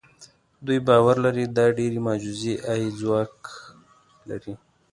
[0.65, 3.33] دوی باور لري دا ډبرې معجزه اي ځواک
[4.29, 4.53] لري.